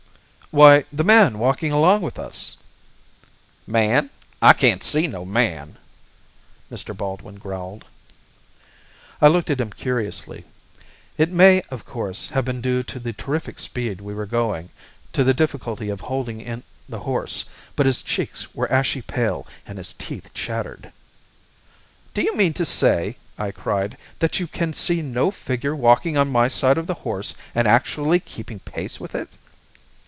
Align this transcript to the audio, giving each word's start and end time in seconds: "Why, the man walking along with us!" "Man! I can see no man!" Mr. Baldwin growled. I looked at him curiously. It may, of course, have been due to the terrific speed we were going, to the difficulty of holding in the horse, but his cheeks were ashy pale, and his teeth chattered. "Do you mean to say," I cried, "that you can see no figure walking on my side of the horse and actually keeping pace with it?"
"Why, 0.53 0.83
the 0.91 1.05
man 1.05 1.39
walking 1.39 1.71
along 1.71 2.01
with 2.01 2.19
us!" 2.19 2.57
"Man! 3.65 4.09
I 4.41 4.51
can 4.51 4.81
see 4.81 5.07
no 5.07 5.23
man!" 5.23 5.77
Mr. 6.69 6.93
Baldwin 6.97 7.35
growled. 7.35 7.85
I 9.21 9.29
looked 9.29 9.49
at 9.49 9.61
him 9.61 9.71
curiously. 9.71 10.43
It 11.17 11.29
may, 11.31 11.61
of 11.69 11.85
course, 11.85 12.31
have 12.31 12.43
been 12.43 12.59
due 12.59 12.83
to 12.83 12.99
the 12.99 13.13
terrific 13.13 13.59
speed 13.59 14.01
we 14.01 14.13
were 14.13 14.25
going, 14.25 14.71
to 15.13 15.23
the 15.23 15.33
difficulty 15.33 15.87
of 15.87 16.01
holding 16.01 16.41
in 16.41 16.63
the 16.89 16.99
horse, 16.99 17.45
but 17.77 17.85
his 17.85 18.01
cheeks 18.01 18.53
were 18.53 18.69
ashy 18.69 19.01
pale, 19.01 19.47
and 19.65 19.77
his 19.77 19.93
teeth 19.93 20.33
chattered. 20.33 20.91
"Do 22.13 22.21
you 22.23 22.35
mean 22.35 22.51
to 22.55 22.65
say," 22.65 23.15
I 23.37 23.51
cried, 23.51 23.95
"that 24.19 24.41
you 24.41 24.47
can 24.47 24.73
see 24.73 25.01
no 25.01 25.31
figure 25.31 25.77
walking 25.77 26.17
on 26.17 26.27
my 26.29 26.49
side 26.49 26.77
of 26.77 26.87
the 26.87 26.93
horse 27.07 27.35
and 27.55 27.69
actually 27.69 28.19
keeping 28.19 28.59
pace 28.59 28.99
with 28.99 29.15
it?" 29.15 29.29